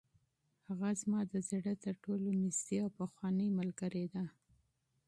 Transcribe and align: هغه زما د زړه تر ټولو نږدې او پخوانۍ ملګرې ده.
هغه 0.67 0.89
زما 1.01 1.21
د 1.33 1.35
زړه 1.49 1.73
تر 1.83 1.95
ټولو 2.03 2.27
نږدې 2.43 2.77
او 2.83 2.89
پخوانۍ 2.99 3.47
ملګرې 3.59 4.05
ده. 4.13 4.25